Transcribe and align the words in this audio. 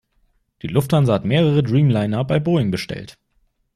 Die 0.63 0.67
Lufthansa 0.67 1.13
hat 1.13 1.25
mehrere 1.25 1.61
Dreamliner 1.61 2.25
bei 2.25 2.39
Boeing 2.39 2.71
bestellt. 2.71 3.19